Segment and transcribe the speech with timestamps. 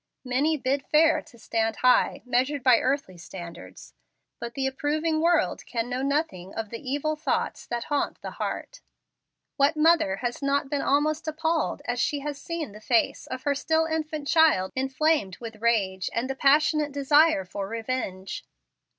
[0.25, 3.93] Many bid fair to stand high, measured by earthly standards.
[4.39, 8.81] But the approving world can know nothing of the evil thoughts that haunt the heart.
[9.57, 13.53] What mother has not been almost appalled as she has seen the face of her
[13.53, 18.43] still infant child inflamed with rage and the passionate desire for revenge?